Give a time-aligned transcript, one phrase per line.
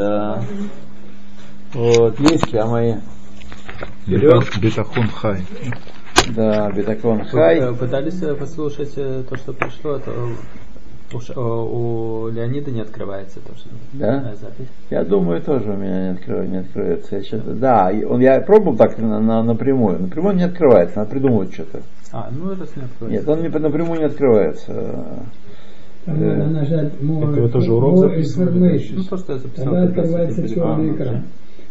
[0.00, 0.42] Да.
[1.74, 2.94] Вот, есть а мои.
[4.06, 5.44] Бетахон хай.
[6.34, 7.74] Да, бетахон хай.
[7.74, 10.30] Пытались э, послушать э, то, что пришло, то
[11.12, 13.64] у, у Леонида не открывается тоже.
[13.92, 14.34] Да?
[14.40, 14.68] Запись.
[14.88, 17.16] Я думаю, тоже у меня не, откры, не откроется.
[17.16, 20.00] Я сейчас, да, он, я пробовал так на, на, напрямую.
[20.00, 21.82] Напрямую не открывается, надо придумывать что-то.
[22.12, 23.06] А, ну раз не открывается.
[23.08, 25.26] Нет, он не, напрямую не открывается.
[26.06, 28.92] Надо нажать more, Это тоже урок more information.
[28.96, 29.64] Ну, то, что я записал.
[29.66, 31.24] Тогда открывается черный экран.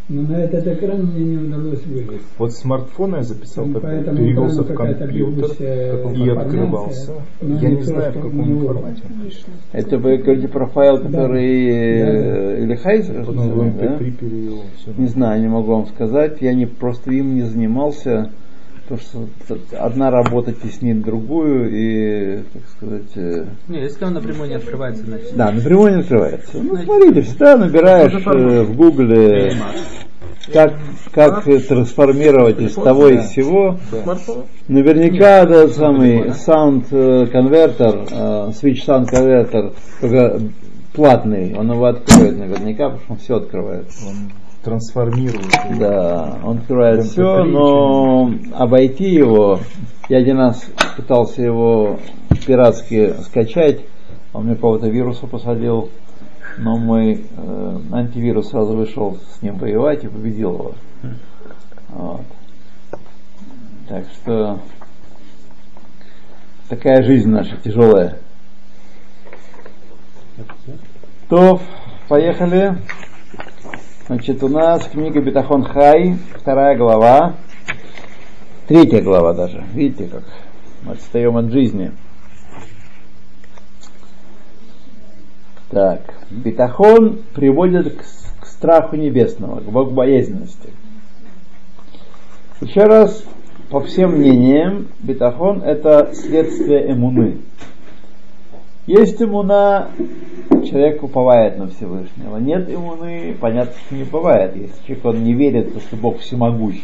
[0.08, 2.24] Но на этот экран мне не удалось вылезть.
[2.36, 7.12] Вот смартфона я записал, Ну, поэтому перевелся в компьютер и открывался.
[7.40, 9.02] но Я не не знаю, в каком формате.
[9.72, 12.08] Это вы говорите про файл, который Да.
[12.08, 13.24] э, или Хайзер?
[13.24, 13.86] Потом в да?
[13.86, 14.62] MP3 перевел.
[14.78, 14.90] всё.
[14.96, 16.38] Не знаю, не могу вам сказать.
[16.40, 18.30] Я не просто им не занимался,
[18.90, 24.56] потому что одна работа теснит другую и, так сказать, э, Не, если он напрямую не
[24.56, 25.36] открывается, значит.
[25.36, 26.58] да, напрямую не открывается.
[26.58, 29.54] Ну, смотрите, всегда набираешь э, в гугле
[30.52, 30.74] как,
[31.12, 33.78] как трансформировать из того и всего.
[34.66, 38.06] Наверняка да, самый sound э, конвертер,
[38.50, 40.40] switch sound конвертер, только
[40.92, 43.86] платный, он его откроет наверняка, потому что он все открывает.
[44.62, 45.78] Трансформирует.
[45.78, 49.60] Да, он открывает все, но обойти его,
[50.08, 50.62] я один раз
[50.96, 51.98] пытался его
[52.46, 53.80] пиратски скачать,
[54.32, 55.90] он мне кого-то вируса посадил,
[56.58, 60.74] но мой э, антивирус сразу вышел с ним воевать и победил его.
[61.88, 62.22] Вот.
[63.88, 64.60] Так что
[66.68, 68.18] такая жизнь наша тяжелая.
[71.28, 71.60] То,
[72.08, 72.76] поехали.
[74.10, 77.36] Значит, у нас книга Бетахон Хай, вторая глава,
[78.66, 79.62] третья глава даже.
[79.72, 80.24] Видите, как
[80.82, 81.92] мы отстаем от жизни.
[85.70, 88.02] Так, Бетахон приводит к,
[88.40, 90.70] к страху небесного, к богобоязненности.
[92.60, 93.22] Еще раз,
[93.70, 97.42] по всем мнениям, Бетахон это следствие эмуны.
[98.88, 99.92] Есть иммуна,
[100.70, 102.36] человек уповает на Всевышнего.
[102.38, 104.56] Нет иммуны, понятно, что не бывает.
[104.56, 106.76] Если человек он не верит, что Бог всемогущ,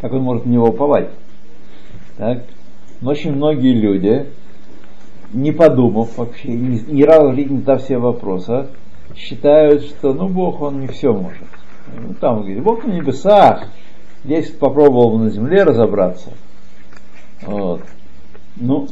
[0.00, 1.08] как он может на него уповать?
[2.16, 2.44] Так?
[3.00, 4.26] Но очень многие люди,
[5.32, 8.68] не подумав вообще, ни, разу в не задав себе вопроса,
[9.14, 11.46] считают, что ну Бог, он не все может.
[11.94, 13.68] Ну, Там говорит, Бог на небесах,
[14.24, 16.30] здесь попробовал на земле разобраться.
[17.42, 17.82] Вот.
[18.56, 18.88] Ну,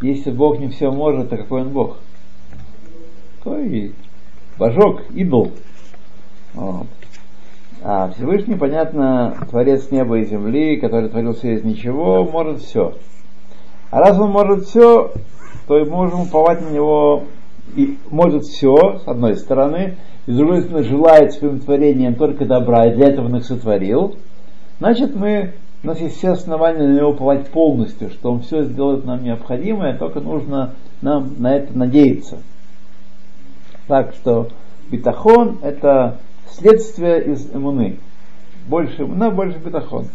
[0.00, 1.98] если Бог не все может, то какой он Бог?
[3.48, 3.94] Какой
[4.58, 5.52] божок, идол.
[6.52, 6.86] Вот.
[7.82, 12.94] А Всевышний, понятно, Творец неба и земли, который творил все из ничего, может все.
[13.90, 15.12] А раз он может все,
[15.66, 17.22] то и можем уповать на него
[17.74, 22.86] и может все, с одной стороны, и с другой стороны, желает своим творением только добра,
[22.86, 24.16] и для этого он их сотворил,
[24.78, 29.06] значит мы у нас есть все основания на него уповать полностью, что он все сделает
[29.06, 32.38] нам необходимое, только нужно нам на это надеяться.
[33.88, 34.48] Так что
[34.90, 36.18] битахон это
[36.50, 37.98] следствие из эмуны.
[38.68, 40.08] Больше эмуна, больше битахон.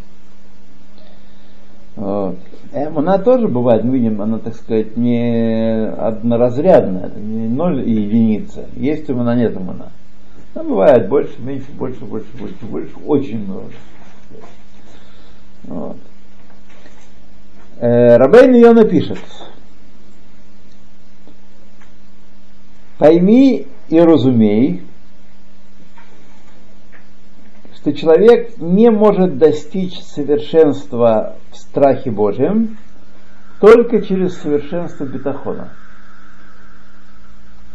[1.95, 2.37] Вот.
[2.71, 8.65] Эмуна тоже бывает, мы видим, она, так сказать, не одноразрядная, это не ноль и единица.
[8.75, 9.91] Есть эмуна, нет эмуна.
[10.55, 13.65] Она бывает больше, меньше, больше, больше, больше, больше, очень много.
[15.63, 15.97] Вот.
[17.77, 19.19] Э, Рабейн Йона пишет,
[22.97, 24.83] пойми и разумей,
[27.75, 32.77] что человек не может достичь совершенства в страхе Божьем
[33.59, 35.73] только через совершенство бетахона.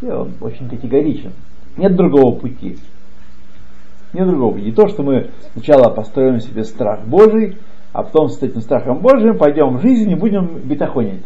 [0.00, 1.32] И он очень категоричен.
[1.76, 2.78] Нет другого пути.
[4.12, 4.66] Нет другого пути.
[4.66, 7.58] Не то, что мы сначала построим себе страх Божий,
[7.92, 11.24] а потом с этим страхом Божьим пойдем в жизнь и будем бетахонить.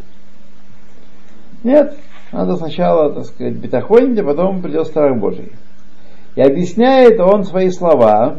[1.62, 1.97] Нет,
[2.32, 5.53] надо сначала, так сказать, бетахонить, а потом придет страх Божий.
[6.34, 8.38] И объясняет он свои слова,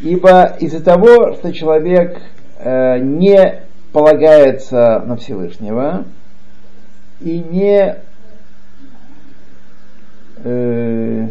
[0.00, 2.22] ибо из-за того, что человек
[2.58, 3.62] э, не
[3.92, 6.04] полагается на Всевышнего
[7.20, 7.96] и не
[10.44, 11.28] э,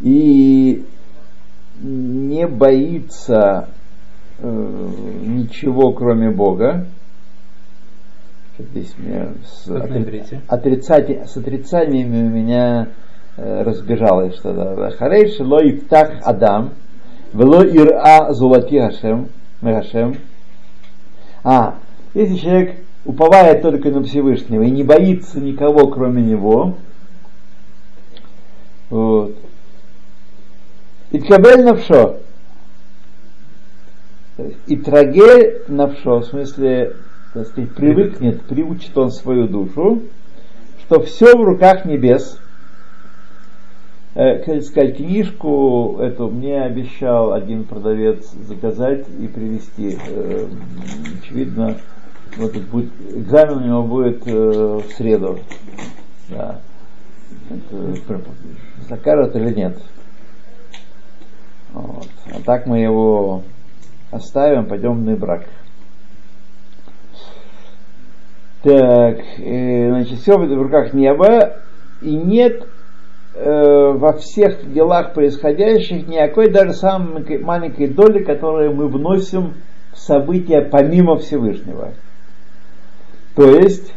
[0.00, 0.84] и
[1.80, 3.68] не боится
[4.38, 4.88] э,
[5.24, 6.86] ничего, кроме Бога.
[8.58, 12.88] Здесь меня с, отри- отрицати- с отрицаниями у меня
[13.36, 14.90] э, разбежалось что-то.
[14.98, 16.70] Харей шело ифтах Адам,
[17.32, 19.28] вело ира зулати Хашем,
[19.62, 20.16] Хашем.
[21.42, 21.76] А,
[22.12, 22.76] Если человек
[23.06, 26.74] уповает только на Всевышнего и не боится никого, кроме него,
[28.90, 29.36] вот.
[31.20, 32.16] И кабель навшо.
[34.66, 36.96] И трагель навшо, в смысле,
[37.34, 40.04] так сказать, привыкнет, приучит он свою душу,
[40.80, 42.38] что все в руках небес.
[44.14, 49.98] Э, хотел сказать, книжку эту мне обещал один продавец заказать и привезти.
[50.08, 50.46] Э,
[51.20, 51.76] очевидно,
[52.38, 55.38] вот будет, экзамен у него будет э, в среду.
[56.30, 56.60] Да.
[57.50, 58.24] Это,
[58.88, 59.76] закажут или нет.
[61.72, 62.08] Вот.
[62.26, 63.42] А так мы его
[64.10, 65.44] оставим, пойдем на брак.
[68.62, 71.60] Так, э, значит, все в руках неба,
[72.02, 72.66] и нет
[73.34, 79.54] э, во всех делах происходящих никакой даже самой маленькой доли, которую мы вносим
[79.92, 81.92] в события помимо Всевышнего.
[83.34, 83.94] То есть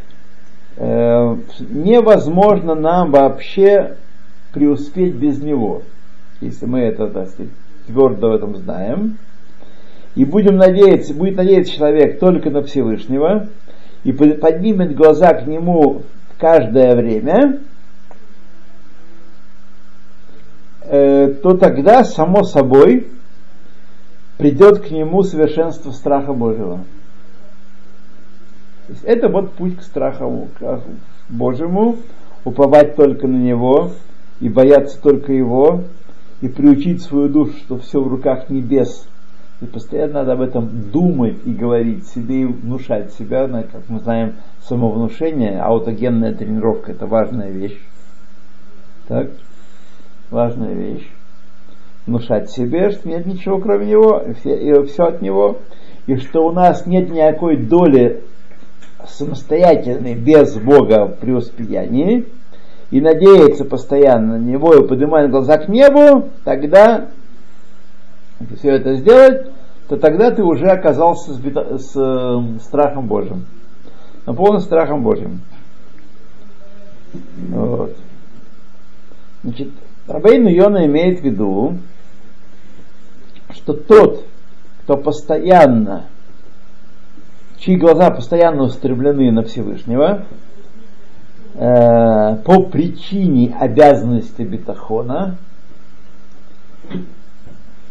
[0.76, 3.96] э, невозможно нам вообще
[4.52, 5.82] преуспеть без него,
[6.40, 7.52] если мы это, сказать,
[7.86, 9.18] твердо в этом знаем.
[10.14, 13.48] И будем надеяться, будет надеяться человек только на Всевышнего,
[14.04, 16.02] и поднимет глаза к нему
[16.38, 17.60] каждое время,
[20.82, 23.08] э, то тогда, само собой,
[24.36, 26.84] придет к нему совершенство страха Божьего.
[29.02, 30.82] Это вот путь к страху к
[31.28, 31.96] Божьему,
[32.44, 33.92] уповать только на Него
[34.40, 35.84] и бояться только Его,
[36.44, 39.08] и приучить свою душу, что все в руках небес–
[39.60, 43.46] и постоянно надо об этом думать и говорить себе и внушать себя.
[43.46, 47.78] Как мы знаем, самовнушение, аутогенная тренировка– это важная вещь.
[49.08, 49.30] Так?
[50.30, 51.08] Важная вещь.
[52.06, 55.60] Внушать себе, что нет ничего кроме него, и все, от него,
[56.06, 58.22] и что у нас нет никакой доли
[59.06, 62.26] самостоятельной без Бога в преуспеянии,
[62.94, 67.08] и надеяться постоянно на Него и поднимать глаза к небу, тогда
[68.56, 69.50] все это сделать,
[69.88, 73.46] то тогда ты уже оказался с, с э, страхом Божьим.
[74.26, 75.40] Наполнен страхом Божьим.
[77.48, 77.96] Вот.
[79.42, 79.70] Значит,
[80.06, 81.78] Рабейн Йона имеет в виду,
[83.50, 84.24] что тот,
[84.84, 86.04] кто постоянно,
[87.58, 90.26] чьи глаза постоянно устремлены на Всевышнего,
[91.54, 95.36] э, по причине обязанности бетахона,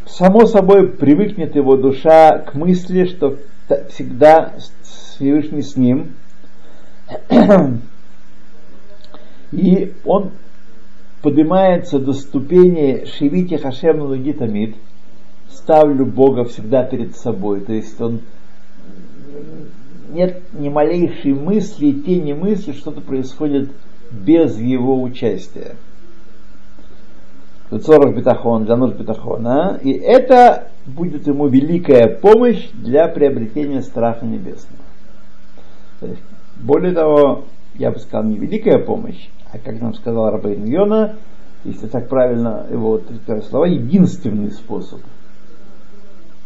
[0.06, 3.38] само собой привыкнет его душа к мысли, что
[3.90, 6.14] всегда Всевышний с ним.
[9.52, 10.32] И он
[11.22, 14.76] поднимается до ступени Шивити Хашем Лагитамид,
[15.50, 17.62] ставлю Бога всегда перед собой.
[17.62, 18.22] То есть он
[20.10, 23.72] нет ни малейшей мысли, тени мысли, что-то происходит
[24.12, 25.76] без его участия.
[27.80, 29.80] Цорах бетахон, для нужд бетахона.
[29.82, 34.84] И это будет ему великая помощь для приобретения страха небесного.
[36.00, 36.22] То есть,
[36.62, 37.46] более того,
[37.76, 41.16] я бы сказал, не великая помощь, а как нам сказал Рабейн Йона,
[41.64, 43.02] если так правильно его
[43.50, 45.00] слова, единственный способ.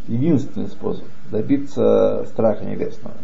[0.08, 3.16] Единственный способ добиться страха небесного.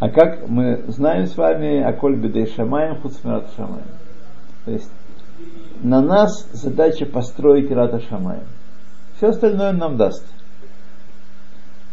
[0.00, 3.86] А как мы знаем с вами, Аколь Бедей Шамаем, Хуцмират Шамаем.
[4.64, 4.90] То есть
[5.82, 8.44] на нас задача построить Рата Шамая.
[9.16, 10.24] Все остальное нам даст.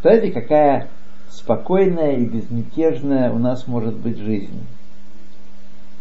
[0.02, 0.88] Знаете, какая
[1.30, 4.66] спокойная и безмятежная у нас может быть жизнь.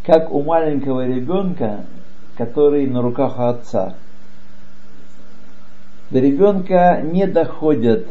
[0.06, 1.86] Как у маленького ребенка,
[2.38, 3.96] который на руках отца.
[6.12, 8.08] До ребенка не доходят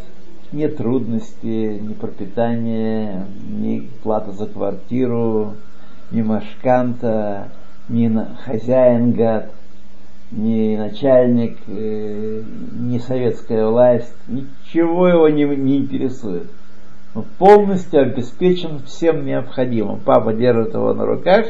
[0.54, 5.54] ни трудности, ни пропитание, ни плата за квартиру,
[6.10, 7.48] ни машканта,
[7.88, 8.10] ни
[8.44, 9.50] хозяин гад–
[10.36, 12.42] ни начальник, э,
[12.72, 16.48] ни советская власть, ничего его не, не интересует.
[17.14, 20.00] Он полностью обеспечен всем необходимым.
[20.00, 21.46] Папа держит его на руках,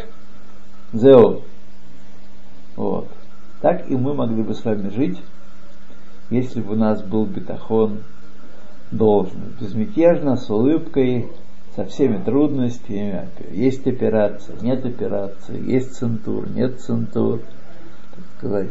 [0.92, 1.40] зео.
[2.76, 3.08] Вот.
[3.62, 5.18] Так и мы могли бы с вами жить,
[6.28, 8.00] если бы у нас был бетахон
[8.90, 9.48] должный.
[9.60, 11.30] Безмятежно, с улыбкой,
[11.76, 13.28] со всеми трудностями.
[13.50, 17.40] Есть операция, нет операции, есть центур, нет центур
[18.38, 18.70] сказать.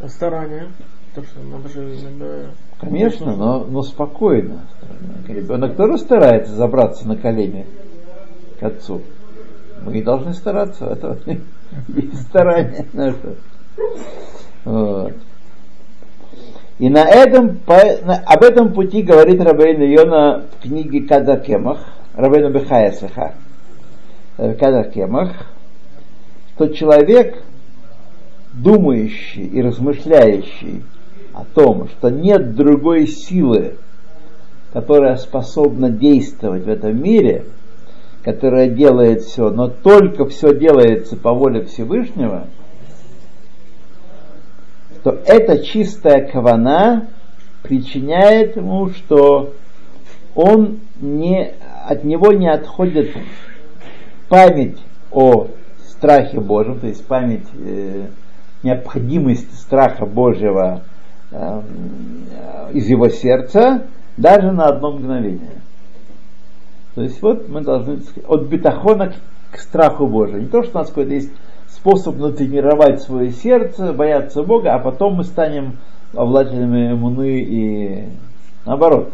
[0.00, 0.68] А старание?
[1.14, 2.50] То, что надо же иногда...
[2.80, 4.62] Конечно, но, но спокойно.
[5.28, 7.66] Ребенок тоже старается забраться на колени
[8.58, 9.02] к отцу.
[9.84, 11.18] Мы не должны стараться, это
[11.88, 13.36] есть старание наше.
[14.64, 15.14] Вот.
[16.78, 17.74] И на этом, по,
[18.04, 21.78] на, об этом пути говорит Рабейн Йона в книге Кадакемах,
[22.14, 23.34] Рабейну Бехая Слиха,
[24.36, 25.32] Кадр Кемах,
[26.54, 27.42] что человек,
[28.52, 30.84] думающий и размышляющий
[31.32, 33.76] о том, что нет другой силы,
[34.72, 37.46] которая способна действовать в этом мире,
[38.22, 42.46] которая делает все, но только все делается по воле Всевышнего,
[45.02, 47.08] то эта чистая кавана
[47.62, 49.54] причиняет ему, что
[50.34, 51.52] он не,
[51.86, 53.16] от него не отходит
[54.28, 54.78] память
[55.10, 55.48] о
[55.88, 58.06] страхе Божьем, то есть память, э,
[58.62, 60.82] необходимость страха Божьего
[61.30, 61.62] э,
[62.72, 65.62] из его сердца даже на одно мгновение.
[66.94, 70.40] То есть вот мы должны сказать, от бетахона к, к страху Божьему.
[70.40, 71.30] Не то, что у нас какой-то есть
[71.82, 75.78] способ натренировать свое сердце, бояться Бога, а потом мы станем
[76.14, 78.08] обладателями иммуны и
[78.64, 79.12] наоборот.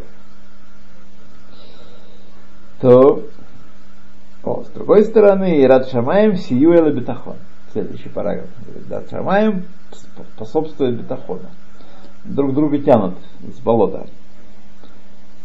[2.82, 3.24] То,
[4.44, 7.36] о, с другой стороны, Рад Шамаем сию эла бетахон.
[7.72, 8.48] Следующий параграф.
[8.90, 9.64] Рад Шамаем
[10.36, 11.48] способствует бетахону.
[12.24, 13.14] Друг друга тянут
[13.48, 14.06] из болота.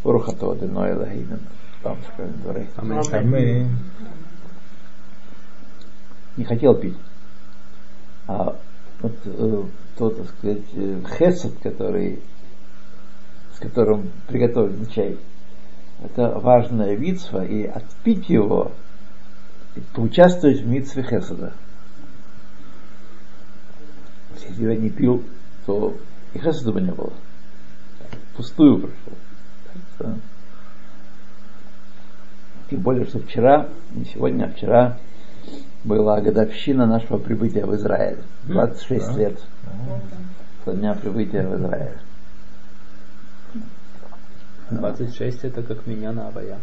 [0.03, 1.39] Рухато Деной Лагиден.
[1.81, 1.97] Там,
[2.43, 2.67] дворы.
[2.75, 3.69] Аминь.
[6.35, 6.97] Не хотел пить.
[8.27, 8.57] А
[9.01, 9.63] вот э,
[9.97, 12.21] тот, так сказать, э, хесед, который,
[13.55, 15.17] с которым приготовлен чай,
[16.01, 18.71] это важная митцва, и отпить его,
[19.75, 21.53] и поучаствовать в митцве хеседа.
[24.47, 25.23] Если я не пил,
[25.65, 25.95] то
[26.33, 27.13] и хеседа бы не было.
[28.35, 29.17] Пустую прошел.
[29.97, 30.15] Так,
[32.69, 34.97] Тем более, что вчера, не сегодня, а вчера
[35.83, 38.19] была годовщина нашего прибытия в Израиль.
[38.43, 39.13] 26 Да.
[39.17, 39.39] лет
[40.65, 41.97] со дня прибытия в Израиль.
[44.71, 46.59] 26 это как меня на Авая.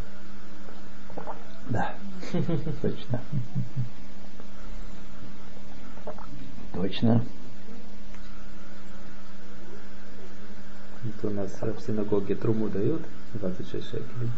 [1.69, 1.93] Да,
[2.83, 3.21] точно.
[6.73, 7.23] Точно.
[11.05, 13.03] Это у нас в синагоге труму дают
[13.35, 14.31] 26 шекелей.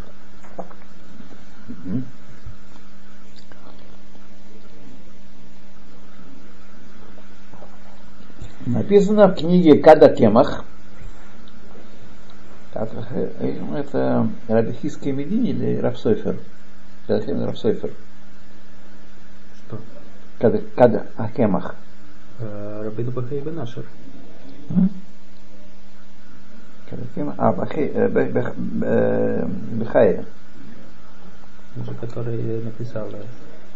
[8.66, 10.64] Написано в книге Када Кемах.
[12.74, 16.38] Это Рабихийская Медини или Рабсойфер?
[17.06, 17.90] Када Кемах Рабсойфер.
[19.56, 19.78] Что?
[20.38, 21.74] Када, Када Акемах.
[22.38, 23.84] Э, Рабину Бахай бен Ашер.
[26.88, 27.34] Када Кемах.
[27.38, 28.54] А, Бахе- э, Бех- Бех-
[28.84, 30.24] э, Бехая.
[31.76, 33.08] Он же, который написал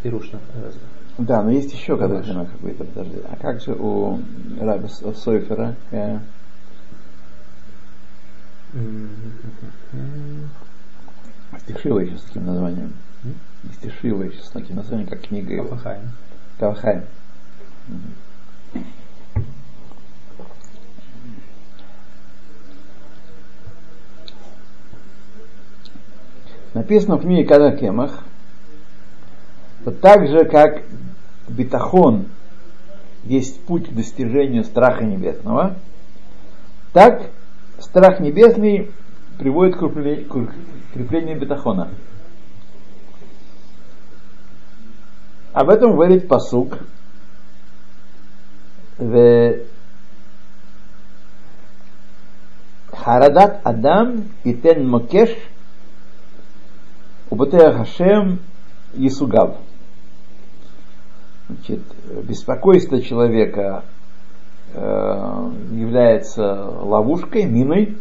[0.07, 0.79] Пируш на разве?
[1.17, 2.25] Да, но есть еще Наш.
[2.27, 3.17] Кемах какой-то, подожди.
[3.29, 4.21] А как же у
[4.57, 5.75] Раби Сойфера?
[5.91, 6.19] Э,
[11.59, 12.93] Стишива еще с таким названием.
[13.73, 15.67] Стишива еще с таким названием, как книга его.
[15.67, 16.11] Кафахайм.
[16.57, 17.03] Кавхайм.
[26.73, 27.75] Написано в книге Када
[30.01, 30.83] Так же, как
[31.47, 32.27] битахон
[33.23, 35.75] есть путь к достижению страха небесного,
[36.93, 37.29] так
[37.79, 38.91] страх небесный
[39.37, 41.89] приводит к укреплению бетахона.
[45.53, 46.79] Об этом говорит посук
[48.97, 49.57] в
[52.91, 55.29] Харадат Адам и Тен Мокеш
[57.29, 58.39] Убатея Хашем
[58.93, 59.57] Исугав.
[61.49, 61.79] Значит,
[62.23, 63.85] беспокойство человека
[64.73, 67.97] э, является ловушкой, миной,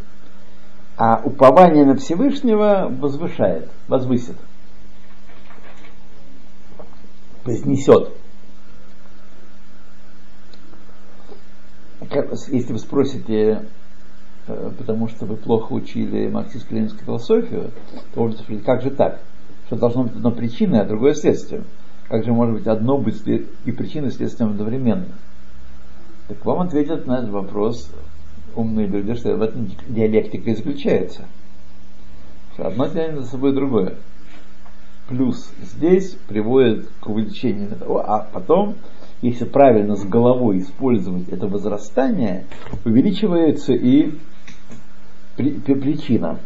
[0.96, 4.36] а упование на Всевышнего возвышает, возвысит,
[7.44, 8.10] произнесет.
[12.10, 13.62] Как- Если вы спросите,
[14.48, 17.70] э, потому что вы плохо учили марксистско-ленинскую философию,
[18.12, 19.20] то можете спросить, как же так?
[19.66, 21.64] Что должно быть одно причиной, а другое следствием.
[22.08, 25.08] Как же может быть одно быть след- и причиной, следствием одновременно?
[26.28, 27.90] Так вам ответят на этот вопрос
[28.54, 31.24] умные люди, что в этом диалектика и заключается.
[32.54, 33.96] Что одно тянет за собой другое.
[35.08, 38.74] Плюс здесь приводит к увеличению того, а потом,
[39.22, 42.46] если правильно с головой использовать это возрастание,
[42.84, 44.18] увеличивается и
[45.36, 46.38] при- причина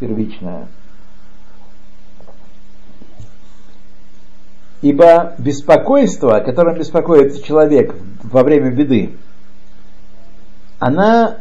[0.00, 0.68] первичная.
[4.80, 9.16] Ибо беспокойство, которым беспокоится человек во время беды,
[10.78, 11.38] она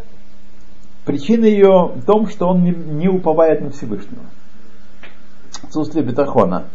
[1.05, 4.23] причина ее в том, что он не, не уповает на Всевышнего.
[5.63, 6.65] отсутствие бетахона.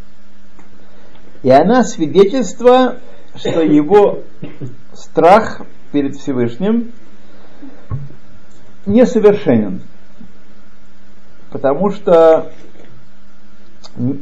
[1.43, 2.99] И она свидетельство,
[3.35, 4.21] что его
[4.93, 6.93] страх перед Всевышним
[8.87, 9.83] несовершенен.
[11.51, 12.53] Потому что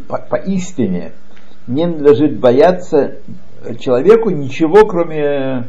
[0.09, 1.12] по, поистине
[1.70, 3.16] не надлежит бояться
[3.78, 5.68] человеку ничего, кроме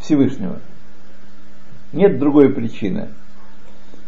[0.00, 0.60] Всевышнего.
[1.92, 3.08] Нет другой причины.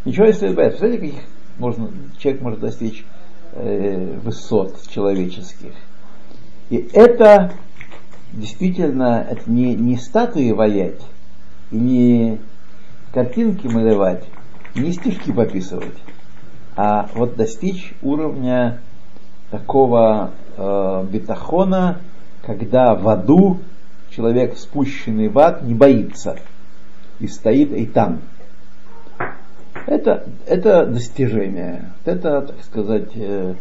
[0.04, 0.78] Ничего не стоит бояться.
[0.78, 3.04] Представляете, каких можно, человек может достичь
[3.52, 5.72] э, высот человеческих.
[6.70, 7.52] И это
[8.32, 11.02] действительно это не, не статуи ваять,
[11.70, 12.38] и не
[13.12, 14.24] картинки малевать,
[14.74, 15.96] не стишки пописывать,
[16.76, 18.80] а вот достичь уровня
[19.50, 22.00] такого э, бетахона,
[22.42, 23.58] когда в аду
[24.10, 26.36] человек, спущенный в ад, не боится
[27.18, 28.20] и стоит и там.
[29.86, 31.92] Это, это достижение.
[32.04, 33.54] Это, так сказать, э,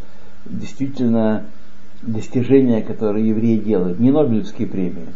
[0.45, 1.45] действительно
[2.01, 3.99] достижения, которые евреи делают.
[3.99, 5.07] Не Нобелевские премии.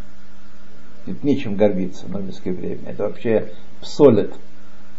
[1.05, 2.85] Тут нечем гордиться, Нобелевская премия.
[2.85, 4.33] Это вообще псолит.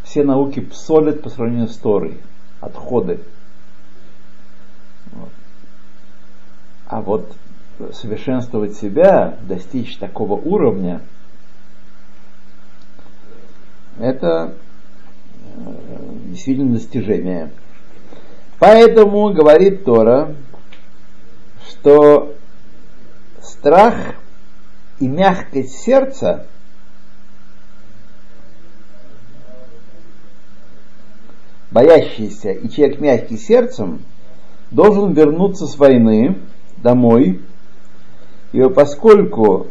[0.02, 2.18] Все науки псолит по сравнению с Торой.
[2.60, 3.20] Отходы.
[5.12, 5.30] Вот.
[6.90, 7.32] А вот
[7.92, 11.00] совершенствовать себя, достичь такого уровня,
[14.00, 14.54] это
[15.54, 15.72] э,
[16.26, 17.52] действительно достижение.
[18.58, 20.34] Поэтому говорит Тора,
[21.68, 22.34] что
[23.40, 23.94] страх
[24.98, 26.48] и мягкость сердца
[31.70, 34.02] боящийся и человек мягкий сердцем
[34.72, 36.36] должен вернуться с войны
[36.82, 37.40] домой,
[38.52, 39.68] и поскольку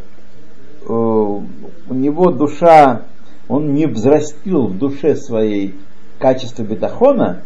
[0.82, 3.02] э, у него душа,
[3.48, 5.74] он не взрастил в душе своей
[6.18, 7.42] качество бетахона,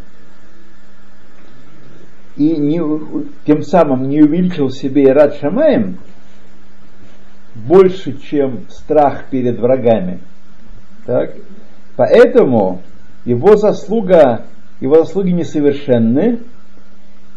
[2.37, 2.81] и не,
[3.45, 5.97] тем самым не увеличил себе и рад Шамаем
[7.55, 10.19] больше, чем страх перед врагами.
[11.05, 11.33] Так?
[11.95, 12.81] Поэтому
[13.23, 14.45] его заслуга,
[14.81, 16.39] его заслуги несовершенны,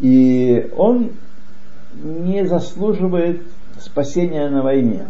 [0.01, 1.13] и он
[2.03, 3.43] не заслуживает
[3.79, 5.07] спасения на войне.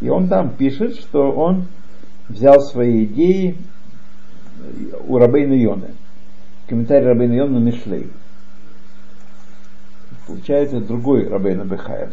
[0.00, 1.66] И он там пишет, что он
[2.28, 3.58] взял свои идеи
[5.06, 5.88] у Рабейна Йоны.
[6.68, 8.10] Комментарий Рабейна Йона на Мишлей.
[10.26, 12.12] Получается другой Рабейна Бехая.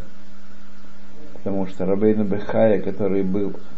[1.33, 3.74] Потому что Рабейна Бехая, который был э,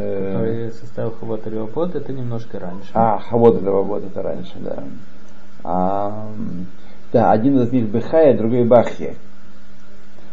[0.00, 2.90] который составил Хавот Левопот, это немножко раньше.
[2.94, 4.84] А, Хавот Левопот это раньше, да.
[5.62, 6.30] А,
[7.12, 9.14] да, один из них Бехая, другой Бахья.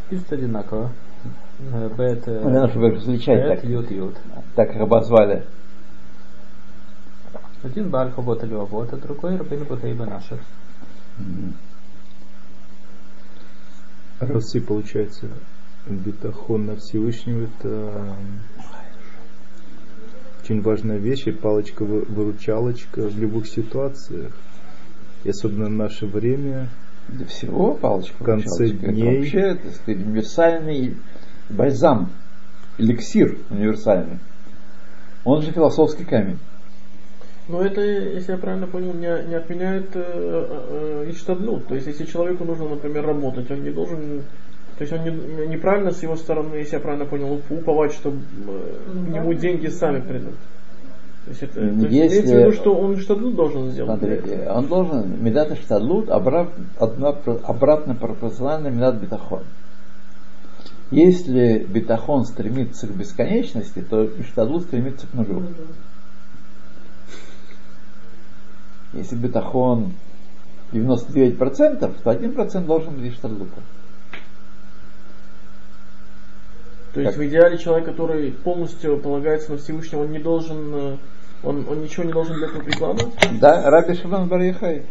[0.09, 0.91] Пишут одинаково.
[1.97, 4.15] Бет, Наверное, чтобы различать бет, так, ют, ют.
[4.55, 5.43] так как обозвали.
[7.63, 10.39] Один Баль Хавот Левопот, а другой Рабейн Бахай Банашев.
[14.19, 15.27] Росы, получается,
[15.87, 18.15] бетахон на Всевышнего это
[20.47, 24.31] очень важная вещь и палочка-выручалочка в любых ситуациях.
[25.25, 26.69] И особенно в наше время.
[27.09, 29.27] Для всего палочка В конце дней.
[29.29, 30.97] Это вообще, сказать, универсальный
[31.49, 32.11] бальзам,
[32.77, 34.19] эликсир универсальный.
[35.25, 36.39] Он же философский камень.
[37.49, 41.67] Но это, если я правильно понял, не, не отменяет э, э, э, иштадлут.
[41.67, 44.23] То есть, если человеку нужно, например, работать, он не должен...
[44.77, 48.13] То есть он не, неправильно с его стороны, если я правильно понял, уповать, что э,
[48.13, 50.35] к нему деньги сами придут.
[51.25, 54.01] То есть, это, то есть Если- имеется в виду, что он иштадлут должен сделать.
[54.03, 54.53] этого.
[54.53, 59.43] он должен медат штадлут обратно, обратно пропорционально медат бетахон.
[60.91, 65.43] Если бетахон стремится к бесконечности, то штадлут стремится к нулю.
[68.93, 69.93] Если бетахон
[70.71, 73.63] 99%, то 1% должен быть штадлутом.
[76.97, 77.23] То есть Как?
[77.23, 80.97] в идеале человек, который полностью полагается на Всевышнего, он не должен, э,
[81.43, 83.13] он, он ничего не должен для этого прикладывать?
[83.39, 84.83] Да, Раби Шимон бар Йохай.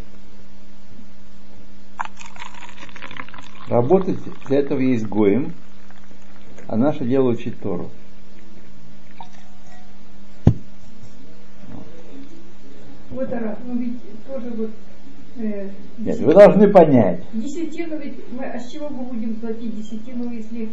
[3.66, 5.52] Работать для этого есть гоем,
[6.68, 7.90] а наше дело учить Тору.
[13.10, 14.70] Вот, Ара, ну ведь тоже вот...
[15.38, 15.68] э,
[15.98, 17.20] Нет, вы должны понять.
[17.32, 20.68] Десятину ведь мы, а с чего мы будем платить десятину, если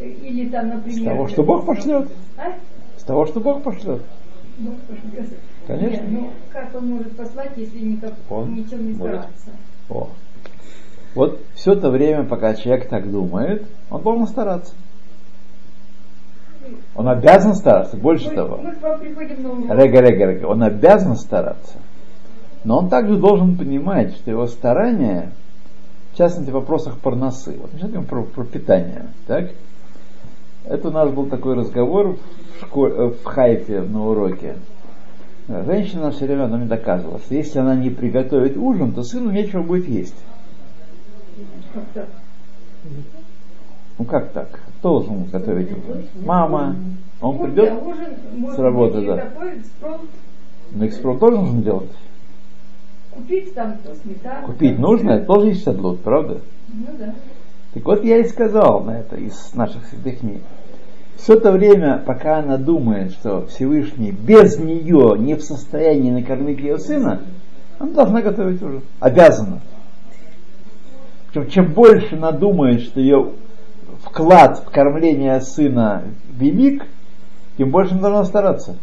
[0.00, 1.00] э, или там, например...
[1.00, 2.08] С того, что Бог пошлет.
[2.36, 2.52] А?
[2.96, 4.02] С того, что Бог пошлет.
[4.58, 5.28] Бог пошлет.
[5.66, 6.02] Конечно.
[6.02, 9.20] Нет, ну как он может послать, если никак, Он ничем не может.
[9.20, 9.50] стараться?
[9.90, 10.08] О.
[11.14, 14.74] Вот все то время, пока человек так думает, он должен стараться.
[16.94, 18.56] Он обязан стараться, больше Мы, того.
[18.58, 19.70] мы к вам приходим на урок.
[19.70, 20.46] Рега, рега, рега.
[20.46, 21.78] Он обязан стараться.
[22.64, 25.30] Но он также должен понимать, что его старания,
[26.12, 29.50] в частности в вопросах парносы, вот мы сейчас говорим про, про питание, так?
[30.64, 34.56] Это у нас был такой разговор в, школе, э, в Хайфе на уроке.
[35.48, 39.88] Женщина все время нам доказывала, что если она не приготовит ужин, то сыну нечего будет
[39.88, 40.16] есть.
[43.98, 44.60] Ну как так?
[44.78, 46.04] Кто должен готовить ужин?
[46.22, 46.76] Мама.
[47.20, 47.72] Он придет,
[48.36, 49.16] может работы, да.
[49.16, 50.00] такой спром
[50.72, 51.90] но экспром тоже нужно делать.
[53.18, 54.46] Купить там то сметану.
[54.46, 56.40] Купить там, нужно, это тоже есть шадлут, правда?
[56.68, 57.14] Ну да.
[57.74, 60.42] Так вот я и сказал на это из наших святых книг.
[61.16, 66.78] Все то время, пока она думает, что Всевышний без нее не в состоянии накормить ее
[66.78, 67.22] сына,
[67.78, 68.82] она должна готовить ужин.
[69.00, 69.60] Обязана.
[71.28, 73.32] Причем, чем больше она думает, что ее
[74.02, 76.86] вклад в кормление сына велик,
[77.56, 78.76] тем больше она должна стараться.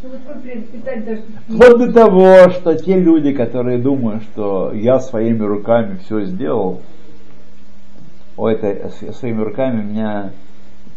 [1.49, 6.83] Вплоть до того, что те люди, которые думают, что я своими руками все сделал,
[8.37, 10.33] о, это своими руками меня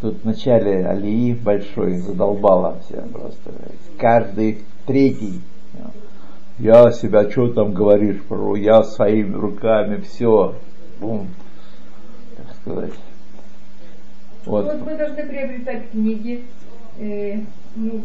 [0.01, 3.51] тут в начале Алии большой задолбало все просто.
[3.97, 5.41] Каждый третий.
[6.59, 10.55] Я себя, что там говоришь, про я своими руками все.
[10.99, 11.27] Бум.
[12.35, 12.93] Так сказать.
[14.45, 14.65] Вот.
[14.65, 14.81] Вот.
[14.83, 16.43] мы должны приобретать книги.
[16.99, 17.41] э,
[17.75, 18.01] ну,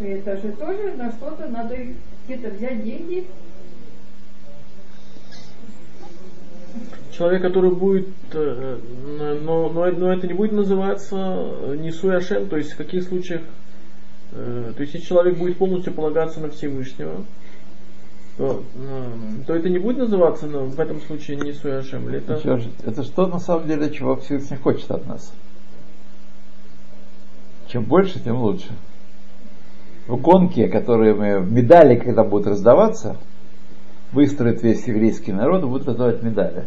[0.00, 1.76] э, это же тоже на что-то надо
[2.26, 3.26] где-то взять деньги.
[7.12, 8.78] Человек, который будет, э,
[9.42, 13.40] но, но, но это не будет называться э, Ашем, то есть в каких случаях,
[14.32, 17.24] э, то есть если человек будет полностью полагаться на Всевышнего,
[18.36, 19.12] то, э,
[19.46, 21.38] то это не будет называться ну, в этом случае
[21.78, 22.36] Ашем, или это...
[22.38, 25.32] Же, это что на самом деле, чего Всевышний хочет от нас?
[27.68, 28.68] Чем больше, тем лучше.
[30.06, 33.16] В гонке, которые мы, медали, когда будут раздаваться,
[34.12, 36.66] выстроит весь еврейский народ и будут раздавать медали.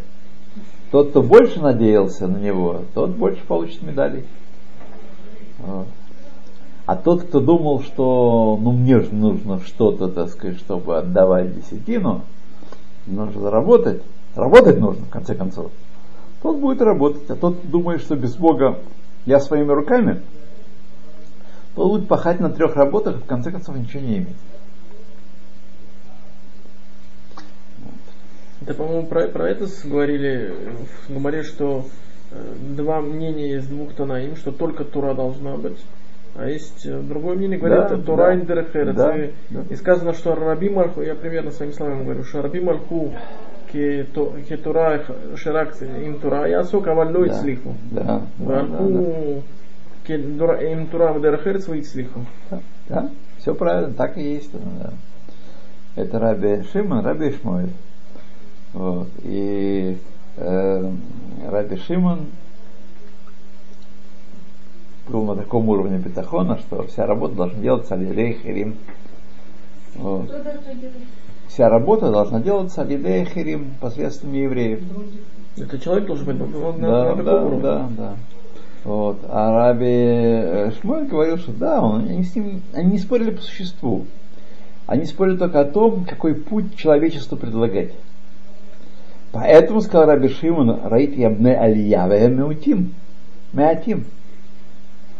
[0.91, 4.25] Тот, кто больше надеялся на него, тот больше получит медалей.
[6.85, 12.23] А тот, кто думал, что ну мне же нужно что-то, так сказать, чтобы отдавать десятину,
[13.05, 14.01] нужно заработать,
[14.35, 15.71] работать нужно, в конце концов,
[16.41, 17.29] тот будет работать.
[17.29, 18.79] А тот думает, что без Бога
[19.27, 20.21] я своими руками,
[21.79, 24.35] тот будет пахать на трех работах и в конце концов ничего не иметь.
[28.61, 30.53] Это, по-моему, про, про это говорили
[31.07, 31.85] в Гумаре, что
[32.31, 35.79] э, два мнения есть двух Танаим, что только Тура должна быть.
[36.35, 38.33] А есть э, другое мнение, говорят, Да, Тура да.
[38.93, 39.61] Да, и, да.
[39.69, 43.13] и сказано, что Раби Мальху, я примерно своими словами говорю, что Раби Мальху
[43.71, 45.01] ке то- ке Тура
[45.37, 47.29] Ширак им Тура Ясу Кавалло и
[47.91, 49.41] Да, да, да, да,
[52.49, 52.59] да.
[52.89, 54.51] Да, все правильно, так и есть.
[54.53, 54.91] да.
[55.95, 57.71] Это Раби Шимон, Раби Ишмоэль.
[58.73, 59.07] Вот.
[59.23, 59.97] И
[60.37, 60.91] э,
[61.49, 62.27] Раби Шимон
[65.07, 68.75] был на таком уровне бетахона, что вся работа должна делаться Алидей Херим.
[69.95, 70.29] Вот.
[71.47, 74.81] Вся работа должна делаться Алидей Херим посредством евреев.
[75.57, 77.61] Это человек должен быть на, на- Да, на таком да, уровне.
[77.61, 78.15] да, да.
[78.83, 79.19] Вот.
[79.27, 83.41] А Раби э, Шмуэль говорил, что да, он, они, с ним, они не спорили по
[83.41, 84.05] существу.
[84.87, 87.91] Они спорили только о том, какой путь человечеству предлагать.
[89.31, 92.93] Поэтому сказал Раби Шимон, Раит ябне алия меутим.
[93.53, 94.05] Меатим.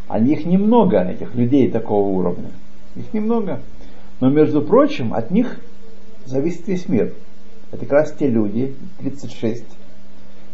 [0.08, 2.50] А их немного, этих людей такого уровня.
[2.96, 3.60] Их немного.
[4.20, 5.60] Но, между прочим, от них
[6.26, 7.14] зависит весь мир.
[7.72, 9.64] Это как раз те люди, 36,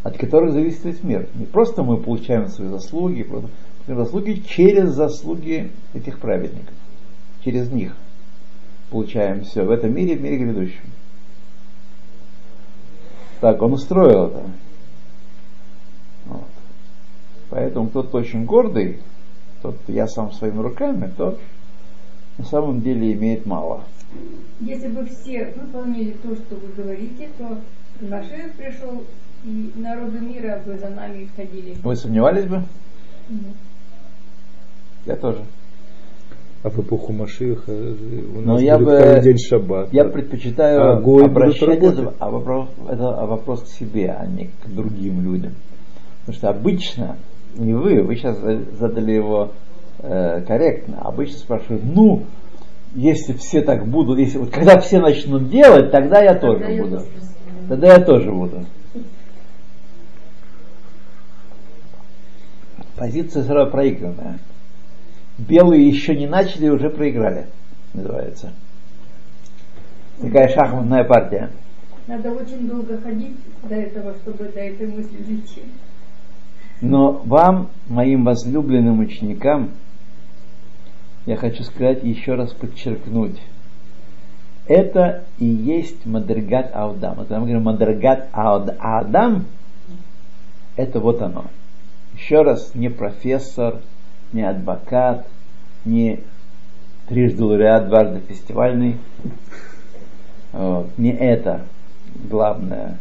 [0.05, 1.27] от которых зависит весь мир.
[1.33, 3.49] Не просто мы получаем свои заслуги, просто
[3.87, 6.75] заслуги через заслуги этих праведников.
[7.43, 7.95] Через них
[8.91, 10.91] получаем все в этом мире в мире грядущем.
[13.41, 14.43] Так, он устроил это.
[16.27, 16.49] Вот.
[17.49, 18.99] Поэтому кто-то очень гордый,
[19.63, 21.39] тот я сам своими руками, тот
[22.37, 23.83] на самом деле имеет мало.
[24.59, 27.57] Если бы все выполнили то, что вы говорите, то
[28.01, 29.03] Машех пришел,
[29.45, 31.75] и народы мира бы за нами ходили.
[31.83, 32.63] Вы сомневались бы?
[33.29, 33.53] Нет.
[35.05, 35.39] Я тоже.
[36.63, 39.93] А в эпоху Машиха у Но нас я будет бы- день шаббат.
[39.93, 42.15] Я предпочитаю А гои будут обращение, работать?
[42.19, 45.53] а вопрос, это вопрос к себе, а не к другим людям.
[46.21, 47.17] Потому что обычно,
[47.55, 48.39] не вы, вы сейчас
[48.79, 49.51] задали его
[49.99, 52.23] э, корректно, обычно спрашивают, ну,
[52.95, 56.81] если все так будут, если вот когда все начнут делать, тогда я тоже Тогда я
[56.83, 56.95] буду.
[56.97, 57.07] тоже.
[57.69, 58.65] Тогда я тоже буду.
[62.97, 64.39] Позиция сразу проигранная.
[65.37, 67.47] Белые еще не начали, уже проиграли,
[67.93, 68.53] называется.
[70.21, 71.51] Такая шахматная партия.
[72.07, 75.63] Надо очень долго ходить до этого, чтобы до этой мысли дойти.
[76.81, 79.71] Но вам, моим возлюбленным ученикам,
[81.25, 83.41] я хочу сказать, еще раз подчеркнуть.
[84.67, 87.21] Это и есть Мадригат Аудам.
[87.21, 89.45] Это мы говорим Мадригат Ауд- Адам,
[90.75, 91.45] это вот оно.
[92.17, 93.81] Еще раз, не профессор,
[94.31, 95.27] не адвокат,
[95.83, 96.21] не
[97.07, 98.97] трижды лауреат, дважды фестивальный.
[100.53, 100.97] Вот.
[100.97, 101.65] Не это
[102.29, 102.97] главное.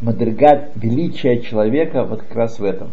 [0.00, 2.90] Мадригат величия человека вот как раз в этом.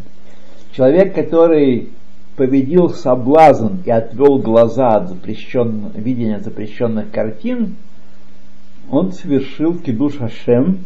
[0.73, 1.89] Человек, который
[2.35, 7.77] победил соблазн и отвел глаза от запрещен, видения запрещенных картин,
[8.91, 10.79] он совершил кидуш Хашем,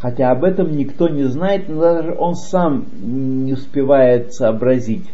[0.00, 2.86] хотя об этом никто не знает, даже он сам
[3.44, 5.08] не успевает сообразить.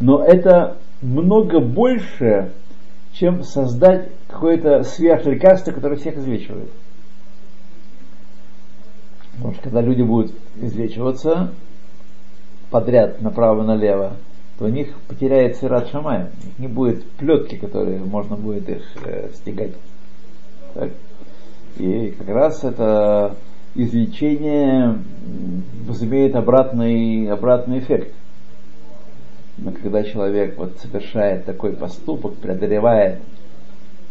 [0.00, 2.52] Но это много больше,
[3.12, 6.70] чем создать какое-то сверхлекарство, которое всех излечивает.
[9.32, 11.52] Потому что когда люди будут излечиваться
[12.70, 14.16] подряд, направо-налево,
[14.58, 16.22] то у них потеряется рад шамай.
[16.22, 19.74] У них не будет плетки, которые можно будет их э, стегать.
[20.74, 20.90] Так?
[21.76, 23.36] И как раз это
[23.74, 28.14] излечение м, возымеет обратный, обратный эффект.
[29.58, 33.20] Но когда человек вот совершает такой поступок, преодолевает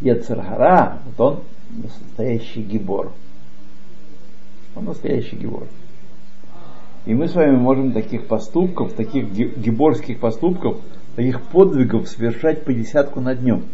[0.00, 1.42] Ецаргара, вот он
[1.82, 3.12] настоящий гибор.
[4.76, 5.66] Он настоящий гибор.
[7.06, 10.78] И мы с вами можем таких поступков, таких ги- гиборских поступков,
[11.16, 13.64] таких подвигов совершать по десятку на днем.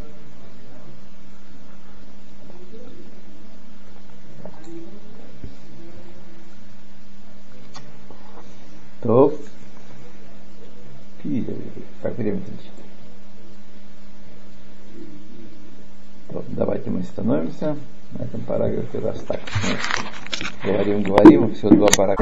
[9.05, 9.35] То
[12.01, 12.73] как время летит.
[16.31, 17.77] То, давайте мы остановимся
[18.13, 19.41] на этом параграфе, раз так
[20.65, 22.13] говорим, говорим, все два параграфа.